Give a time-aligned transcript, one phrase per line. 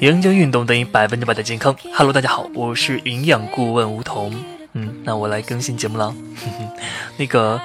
[0.00, 1.76] 营养运动等于百分之百的健康。
[1.94, 4.34] Hello，大家好，我是营养顾问吴桐。
[4.72, 6.14] 嗯，那我来更新节目了。
[7.18, 7.60] 那个，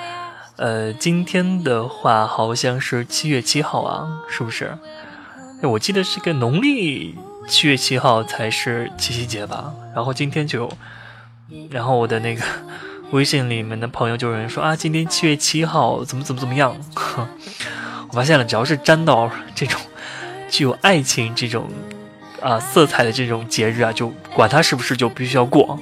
[0.58, 4.78] 呃，今天的话好像是七月七号啊，是不是？
[5.62, 7.16] 我记得是个农历
[7.48, 9.74] 七月七号才是七夕节吧。
[9.94, 10.72] 然后今天就，
[11.70, 12.44] 然后我的那个
[13.12, 16.76] 微信里面的朋友就有人说啊，今天七月七号怎么怎么怎么样。
[18.10, 19.80] 我发现了，只要是沾到这种
[20.50, 21.70] 具有爱情这种。
[22.42, 25.80] 啊，色彩的这种节日啊，就管它是不是就必须要过。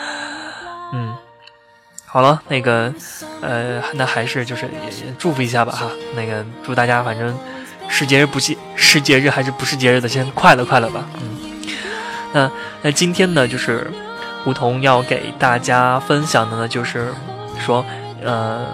[0.92, 1.14] 嗯，
[2.10, 2.92] 好了，那个，
[3.42, 5.90] 呃，那还是就是也祝福一下吧哈。
[6.16, 7.36] 那个祝大家反正
[7.88, 11.06] 是节日不节是节日还是不是节日的，先快乐快乐吧。
[11.20, 11.76] 嗯，
[12.32, 12.50] 那
[12.82, 13.90] 那今天呢，就是
[14.46, 17.12] 梧桐要给大家分享的呢，就是
[17.64, 17.84] 说，
[18.24, 18.66] 呃，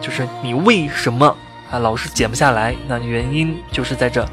[0.00, 1.34] 就是你为什么
[1.70, 2.76] 啊老是减不下来？
[2.86, 4.24] 那原因就是在这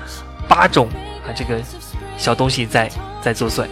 [0.47, 0.87] 八种
[1.25, 1.59] 啊这个。
[2.17, 2.89] 小东西在
[3.21, 3.65] 在作祟。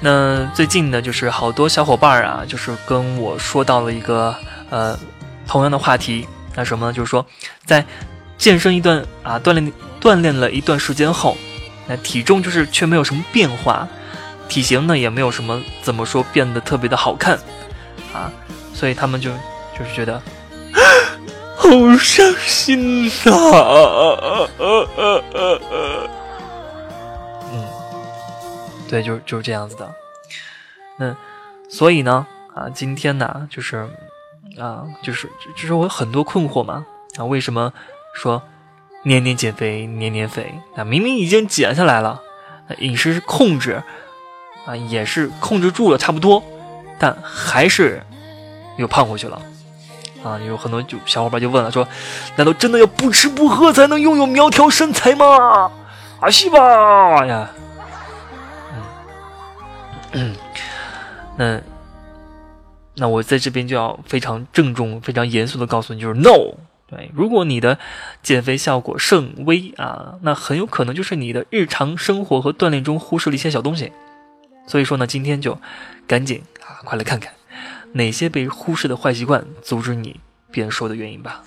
[0.00, 4.34] 那最近呢，就是好多小伙伴啊，就是跟我说到了一个
[4.70, 4.98] 呃
[5.46, 6.92] 同样的话题，那什么呢？
[6.92, 7.24] 就是说
[7.64, 7.84] 在
[8.38, 11.36] 健身一段啊锻炼锻炼了一段时间后。
[11.86, 13.88] 那体重就是却没有什么变化，
[14.48, 17.36] 体型呢也没有什么怎么说变得特别的好看，
[18.14, 18.30] 啊，
[18.72, 19.28] 所以他们就
[19.76, 20.22] 就是觉得
[21.58, 26.08] 好伤心呐，嗯，
[28.90, 29.94] 对，就是就是这样子的。
[30.98, 31.16] 那
[31.68, 33.88] 所以呢，啊，今天呢，就是
[34.58, 36.84] 啊，就是就是我有很多困惑嘛，
[37.16, 37.72] 啊，为什么
[38.14, 38.42] 说？
[39.04, 40.52] 年年减肥，年年肥。
[40.76, 42.20] 啊，明明已经减下来了，
[42.78, 43.82] 饮食控制
[44.66, 46.42] 啊也是控制住了，差不多，
[46.98, 48.02] 但还是
[48.76, 49.40] 又胖回去了。
[50.22, 51.88] 啊，有很多就小伙伴就问了，说：
[52.36, 55.70] 难道真的要不吃不喝才能拥有苗条身材吗？
[56.20, 57.24] 啊，是吧？
[57.24, 57.48] 呀，
[60.12, 60.34] 嗯
[61.38, 61.60] 那
[62.96, 66.54] 那我在这边就要非常郑重、非常严肃的告诉你，就是 no。
[66.88, 67.78] 对，如果你的
[68.20, 73.92] 减肥效果甚微啊，那很有可能就是你的日常生活和锻炼中忽视了一些小东西。
[74.66, 75.56] 所以说呢，今天就
[76.08, 77.32] 赶紧啊，快来看看
[77.92, 80.18] 哪些被忽视的坏习惯阻止你
[80.50, 81.44] 变瘦的原因吧。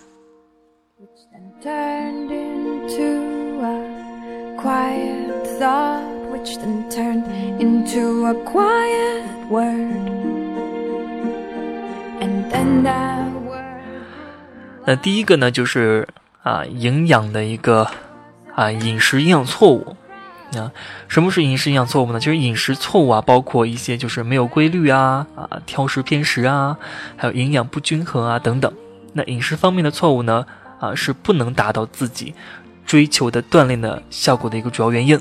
[14.86, 16.06] 那第一个呢，就是
[16.42, 17.88] 啊，营养的一个
[18.54, 19.96] 啊，饮食营养错误。
[20.58, 20.72] 啊，
[21.08, 22.20] 什么是饮食营养错误呢？
[22.20, 26.78] 就是饮食错误啊，包括一些就是没有规律啊，啊，挑食偏食啊，
[27.16, 28.72] 还有营养不均衡啊等等。
[29.14, 30.46] 那饮食方面的错误呢，
[30.80, 32.36] 啊，是不能达到自己
[32.86, 35.20] 追求的锻炼的效果的一个主要原因。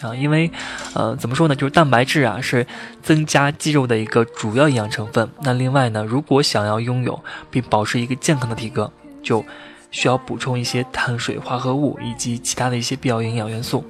[0.00, 0.50] 啊，因为，
[0.94, 1.54] 呃，怎么说呢？
[1.54, 2.66] 就是蛋白质啊，是
[3.02, 5.30] 增加肌肉的一个主要营养成分。
[5.42, 8.90] 那另外呢，如果想要拥有并保持一个健康的体格，
[9.22, 9.44] 就
[9.90, 13.84] 需要补充一些碳水化合物以及其他的一些必要营养元素。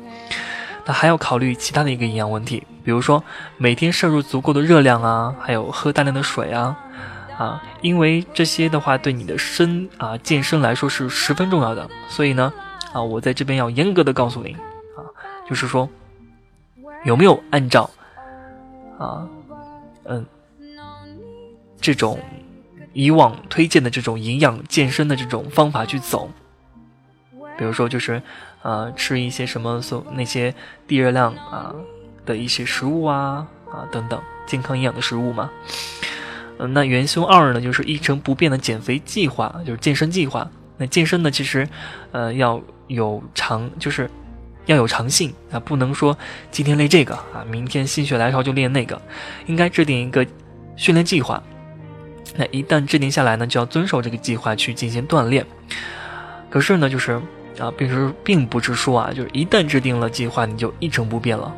[0.85, 3.23] 那还要考虑其他的一个营养问题，比如说
[3.57, 6.77] 每天摄入足够的热量啊，还有喝大量的水啊，
[7.39, 11.89] 啊，因为这些的话对你的身啊健身来说是十分重要的。
[12.09, 12.53] 所以呢，
[12.93, 14.57] 啊，我在这边要严格的告诉您
[14.97, 15.07] 啊，
[15.49, 15.89] 就是说。
[17.05, 17.89] 有没有按照
[18.99, 19.27] 啊，
[20.05, 20.27] 嗯，
[21.81, 22.19] 这种
[22.93, 26.31] 以往推荐的这种营养健身的这种方法去走？
[27.57, 28.23] 比如说，就是
[28.63, 30.55] 呃，吃一些什么所那些
[30.87, 31.75] 低热量啊
[32.27, 35.51] 的一些食物啊啊等等健康营养的食物嘛。
[36.59, 40.51] 嗯，那元凶二呢，就是一成不变的减肥计划，就是健身计划。
[40.77, 41.67] 那健身呢，其实
[42.13, 44.11] 呃要有长，就是。
[44.71, 46.17] 要有长性啊，不能说
[46.51, 49.01] 今天练这个啊，明天心血来潮就练那个，
[49.47, 50.25] 应该制定一个
[50.77, 51.43] 训练计划。
[52.37, 55.45] 那一旦制定下来呢，就要遵守这个计划去进行锻炼。
[56.49, 57.21] 可是呢，就是
[57.59, 61.53] 啊，并是并不是说啊，就是一旦制定了计划，你就一成不变了。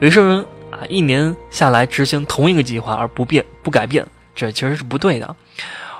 [0.00, 5.36] 有些人啊，一年下来执行同一个计划而不变不改变，这其实是不对的。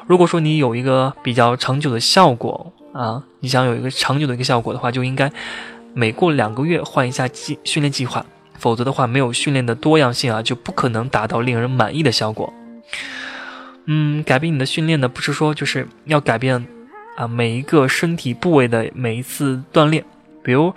[0.09, 5.31] 如果说你有一个比较长久的效果啊，你想有一个长久的一个效果的话，就应该
[5.99, 8.25] 每过两个月换一下计训练计划，
[8.57, 12.55] 否则的话，没有训练的多样性啊，就不可能达到令人满意的效果。
[13.87, 16.65] 嗯，改变你的训练呢，不是说就是要改变
[17.17, 20.05] 啊每一个身体部位的每一次锻炼，
[20.45, 20.73] 比如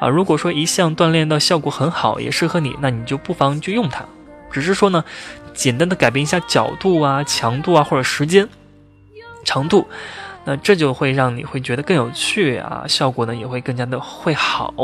[0.00, 4.04] 啊，如果说一项锻炼的效果很好，也适合你，那你就不妨去用它。
[4.50, 5.04] 只是说呢，
[5.52, 8.48] 简单的改变一下角度啊、强度啊或者时间
[9.44, 9.86] 长度，
[10.44, 14.74] 那这就会让你会觉得更有趣啊，效果呢也会更加的会好。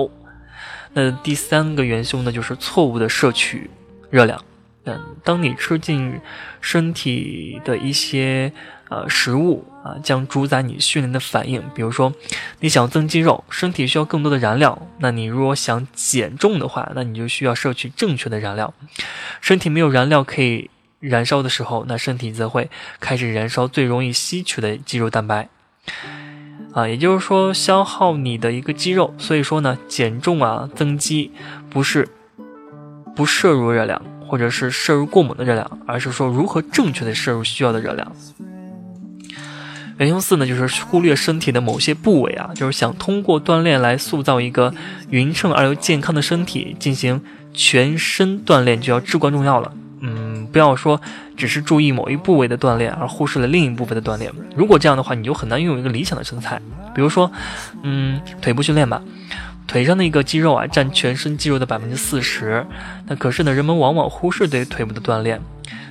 [0.92, 3.70] 那第三个元凶呢，就是错误的摄取
[4.10, 4.42] 热量。
[4.84, 6.18] 嗯，当你吃进
[6.60, 8.50] 身体的一些
[8.88, 11.62] 呃食物啊，将主宰你训练的反应。
[11.74, 12.12] 比如说，
[12.60, 18.72] 你想增肌肉，身体需要更多的燃料，那你如果想减重的话，那你就需要摄取正确的燃料。
[19.42, 20.70] 身体没有燃料可以
[21.00, 22.70] 燃烧的时候，那身体则会
[23.00, 25.48] 开始燃烧最容易吸取的肌肉蛋白
[26.72, 29.12] 啊，也就是说消耗你的一个肌肉。
[29.18, 31.32] 所以说呢，减重啊，增肌
[31.68, 32.08] 不是
[33.16, 34.00] 不摄入热量。
[34.30, 38.12] 或者是摄入过猛的热量，而是说如何正确的摄入需要的热量。
[39.98, 44.72] 元凶四呢，就是忽略身体的某些部位啊，就是想通过锻炼来塑造一个
[45.08, 47.20] 匀称而又健康的身体，进行
[47.52, 49.72] 全身锻炼就要至关重要了。
[50.52, 51.00] 不要说
[51.36, 54.30] 只是注意某一部位的锻炼，而忽视了另一部分的锻炼。
[54.56, 56.60] 如果这样的话，你就很难拥有一个理想的身材。
[56.94, 57.30] 比如说，
[57.82, 59.00] 嗯，腿部训练吧。
[59.66, 62.66] 腿上的一个肌肉啊，占全身肌肉的百分之四十。
[63.06, 65.40] 那可是呢，人们往往忽视对腿部的锻炼。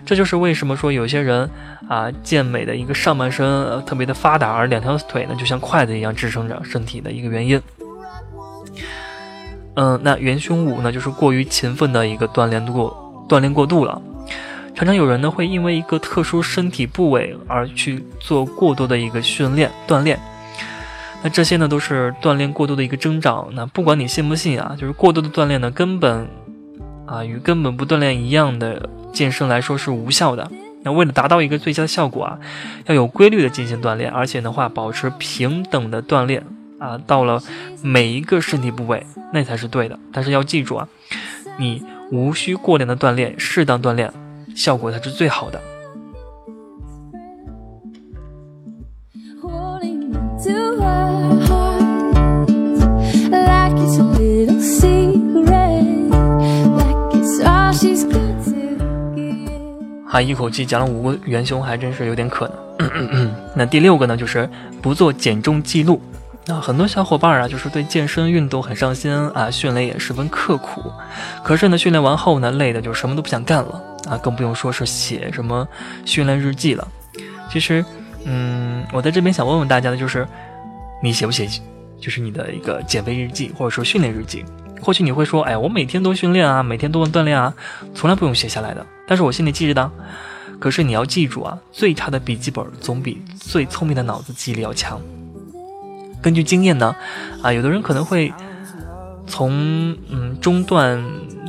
[0.05, 1.49] 这就是为什么说有些人
[1.87, 7.61] 啊，健美的一个上半身特别的发达，而两条腿呢就像筷子一样支撑着身体的一个原因。
[9.75, 14.01] 嗯，那元凶五呢，就是过于勤奋的一个锻炼过锻炼过度了。
[14.79, 20.17] 常常有人呢会因为一个特殊身体部位而去做过多的一个训练锻炼。
[21.21, 23.49] 那这些呢，都是锻炼过度的一个征兆。
[23.51, 26.25] 那不管你信不信啊，就是过度的锻炼呢，根本
[27.05, 30.49] 啊与根本不锻炼一样的健身来说是无效的。
[30.83, 32.39] 那为了达到一个最佳的效果啊，
[32.85, 36.41] 要有规律的进行锻炼，而且的话保持平等的锻炼
[36.79, 37.43] 啊，到了
[37.81, 39.99] 每一个身体部位那才是对的。
[40.13, 40.87] 但是要记住啊，
[41.57, 41.83] 你
[42.13, 44.09] 无需过量的锻炼，适当锻炼，
[44.59, 45.57] 效果才是最好的。
[60.11, 63.31] 啊，一口气讲了五个元凶，还真是有点可能。
[63.55, 64.49] 那第六个呢，就是
[64.81, 66.01] 不做减重记录。
[66.47, 70.81] 那很多小伙伴啊，就是对健身运动很上心啊，训练也十分刻苦。
[71.45, 75.67] 可是呢，训练完后呢，累的就什么都不想干了啊，更不用说是写什么
[76.05, 76.87] 训练日记了。
[77.51, 77.83] 其实，
[78.25, 80.27] 嗯，我在这边想问问大家的就是，
[81.01, 81.47] 你写不写，
[81.99, 84.45] 就是你的一个减肥日记，或者说训练日记？
[84.81, 87.53] 或许你会说，哎，我每天都训练啊，每天都锻炼啊，
[87.93, 88.85] 从来不用写下来的。
[89.07, 89.91] 但是我心里记着的。
[90.59, 95.01] 可是你要记住啊，最差的笔记本总比最聪明的脑子记忆力要强。
[96.21, 96.93] 根据经验呢，
[97.41, 98.33] 啊，有的人可能会
[99.29, 101.01] 从嗯中断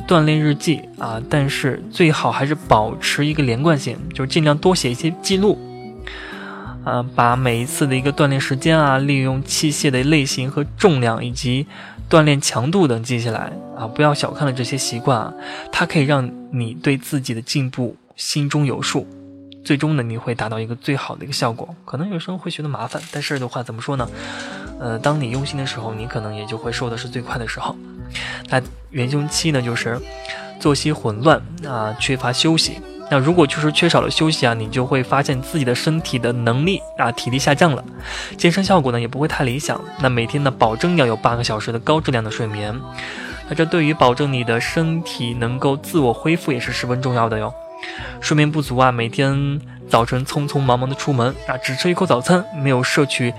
[0.07, 5.59] 锻炼日记啊，但是最好还是保持一个连贯性，就是尽量多写一些记录。
[6.83, 11.67] 啊，把每一次的一个锻炼时间啊，利用器械的类型和重量，以及
[12.09, 15.31] 锻炼强度等记下来啊，不要小看了这些习惯啊，
[15.71, 19.05] 它可以让你对自己的进步心中有数，
[19.63, 21.69] 最终呢，你会达到一个最好的一个效果。
[21.85, 24.09] 可能有时候会觉得麻烦，但是的话怎么说呢？
[24.81, 27.75] 呃，当你用心的时候，你可能也就会瘦的是最快的时候。
[28.49, 28.59] 那
[28.89, 30.01] 元凶期呢，就是
[30.59, 32.81] 作息混乱啊，缺乏休息。
[33.11, 37.83] 那如果就是缺少了休息啊，你就会发现自己的身体的能力啊，体力下降了，
[38.37, 39.79] 健身效果呢也不会太理想。
[39.99, 42.73] 那每天呢，保证要有八个小时的高质量的睡眠，
[43.47, 47.53] 那这对于保证你的身体能够自我恢复也是十分重要的哟。
[48.19, 49.59] 睡眠不足啊，每天
[49.89, 53.33] 早晨匆匆忙忙的出门啊，只吃一口早餐，没有摄取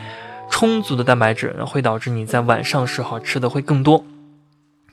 [0.53, 4.05] 充足的蛋白质，会导致你在晚上时候吃的会更多，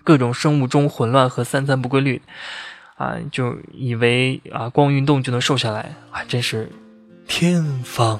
[0.05, 2.21] 各种生物钟混乱和三餐不规律。
[2.95, 6.69] 啊，就以为啊，光运动就能瘦下来啊，真是
[7.27, 8.19] 天方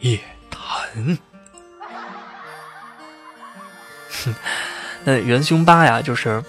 [0.00, 0.20] 夜
[0.50, 1.18] 谭。
[4.24, 4.34] 哼，
[5.04, 6.44] 那元凶八呀，就是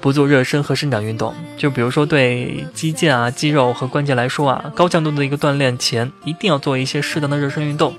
[0.00, 1.34] 不做热身和伸展运动。
[1.56, 7.96] 就比如说，对肌腱啊、肌肉和关节来说啊，高强度的一个锻炼前，一定要做一些适当的热身运动，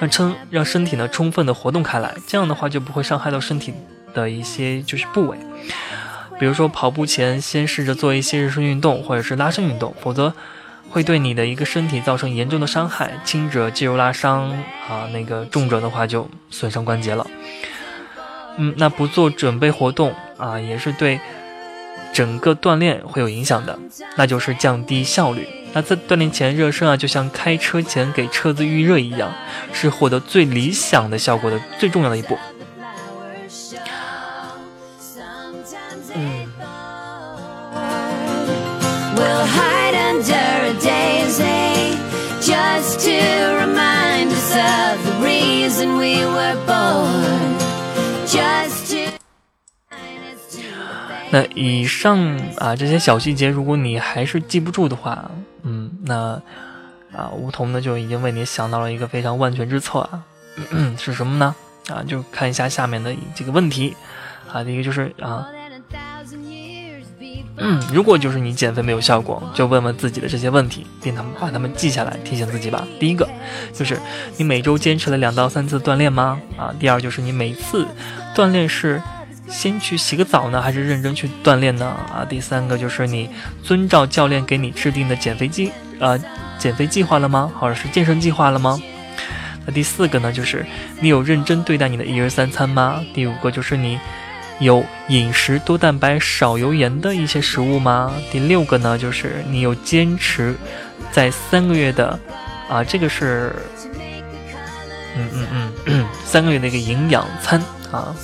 [0.00, 2.14] 让撑让身体呢充分的活动开来。
[2.26, 3.72] 这样的话，就不会伤害到身体
[4.12, 5.36] 的一些就是部位。
[6.38, 10.32] 比如说跑步前先试着做一些热身运动或者是拉伸运动，否则，
[10.90, 14.50] 会对你的一个身体造成严重的伤害，轻者肌肉拉伤
[14.88, 17.26] 啊，那个重者的话就损伤关节了。
[18.56, 21.20] 嗯，那不做准备活动啊，也是对
[22.12, 23.78] 整个锻炼会有影响的，
[24.16, 25.48] 那就是降低效率。
[25.72, 29.32] 那在锻炼前热身啊，就像开车前给车子预热一样，
[29.72, 32.38] 是获得最理想的效果的最重要的一步。
[42.44, 47.43] just to remind us of the reason we were born。
[51.34, 55.28] 那以上啊这些小细节，如果你还是记不住的话，
[55.64, 56.40] 嗯，那
[57.12, 60.22] 啊梧桐呢就已经为你想到了一个非常万全之策啊，
[60.96, 61.52] 是什么呢？
[61.88, 63.96] 啊，就看一下下面的几个问题
[64.52, 65.48] 啊，第一个就是啊，
[67.56, 72.86] 嗯，如果就是你减肥没有效果，就问问自己的这些问题，并他们把他们记下来，提醒自己吧。
[73.00, 73.28] 第一个
[73.72, 73.98] 就是
[74.36, 76.40] 你每周坚持了两到三次锻炼吗？
[76.56, 77.84] 啊，第二就是你每次
[78.36, 79.02] 锻炼是。
[79.48, 81.86] 先去洗个澡呢，还是认真去锻炼呢？
[81.86, 83.28] 啊，第三个就是你
[83.62, 85.70] 遵照教练给你制定的减肥计，
[86.00, 86.18] 呃，
[86.58, 87.52] 减肥计划了吗？
[87.58, 88.80] 或者是健身计划了吗？
[89.66, 90.64] 那第四个呢，就是
[91.00, 93.00] 你有认真对待你的一日三餐吗？
[93.14, 93.98] 第五个就是你
[94.60, 98.12] 有饮食多蛋白少油盐的一些食物吗？
[98.30, 100.54] 第六个呢，就是你有坚持
[101.10, 102.18] 在三个月的，
[102.68, 103.54] 啊，这个是，
[105.16, 108.14] 嗯嗯嗯，三个月的一个营养餐啊。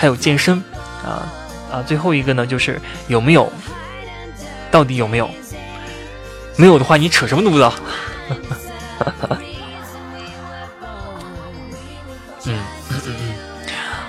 [0.00, 0.56] 还有健身，
[1.04, 1.28] 啊
[1.70, 3.52] 啊，最后一个呢，就是有没有？
[4.70, 5.28] 到底有没有？
[6.56, 7.70] 没有的话，你扯什么犊子？
[12.46, 13.34] 嗯嗯嗯，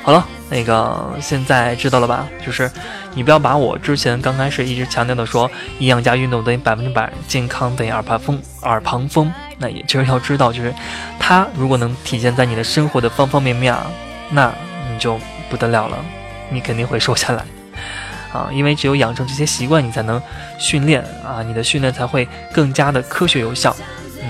[0.01, 2.25] 好了，那个现在知道了吧？
[2.45, 2.71] 就是
[3.13, 10.74] 你不要把我之前刚开始一直强调的说，营养加运动等于百分之百健康等于耳旁风，耳旁风，那也就是要知道，就是
[11.19, 13.88] 它如果能体现在你的生活的方方面面啊，
[14.29, 14.50] 那
[14.89, 15.19] 你就。
[15.51, 16.03] 不得了了，
[16.50, 17.46] 你肯定会瘦下来，
[18.31, 20.20] 啊，因为只有养成这些习惯，你才能
[20.58, 23.75] 训练啊，你的训练才会更加的科学有效。
[24.22, 24.29] 嗯，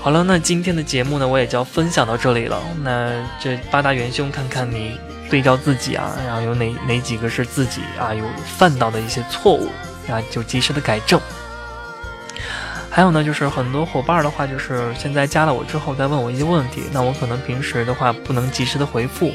[0.00, 2.62] 好了，那今天的节目呢，我也就要分享到这里了。
[2.84, 8.24] 那这八大元凶，看看你对照自己啊，然后有哪哪几个是自己啊有
[8.56, 9.68] 犯到的一些错误
[10.08, 11.20] 啊，就及时的改正。
[12.96, 19.30] 还有呢，就是很多伙伴的话，就是现在加了我之后，再问我一些问题，那我可能平时的话不能及时的回复。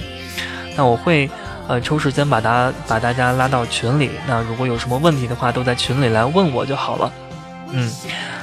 [0.75, 1.30] 那我会，
[1.68, 4.10] 呃，抽时间把大把大家拉到群里。
[4.27, 7.13] 那如果有什么问题的话，都在群里来问我就好了。
[7.70, 7.94] 嗯，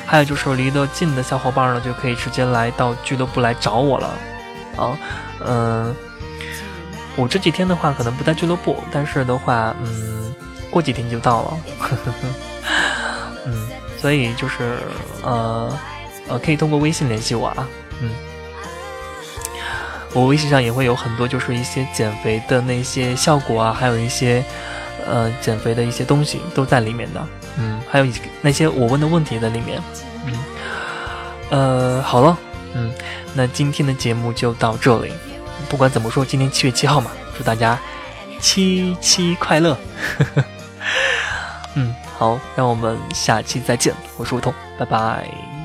[0.07, 4.11] 还有就是离得近的小伙伴呢，就可以直接来到俱乐部来找我了。
[4.77, 4.97] 啊，
[5.45, 5.93] 嗯，
[7.17, 10.33] 我这几天的话可能不在俱乐部，但是的话，嗯，
[10.71, 11.59] 过几天就到了。
[13.49, 14.79] 嗯，所以就是，
[15.23, 15.79] 呃，
[16.29, 17.69] 呃，可以通过微信联系我啊。
[18.01, 18.11] 嗯。
[20.15, 24.43] 我微信上也会有很多，就是一些减肥的那些效果啊，还有一些，
[25.07, 27.27] 呃，减肥的一些东西都在里面的。
[27.59, 28.07] 嗯，还有
[28.41, 29.81] 那些我问的问题在里面。
[30.25, 30.33] 嗯，
[31.51, 32.39] 呃，好了，
[32.73, 32.91] 嗯，
[33.35, 35.13] 那今天的节目就到这里。
[35.69, 37.79] 不管怎么说，今天七月七号嘛，祝大家
[38.41, 39.77] 七七快乐。
[40.19, 40.45] 呵呵，
[42.19, 43.95] 好，让我们下期再见。
[44.17, 45.58] 我是梧桐，拜拜。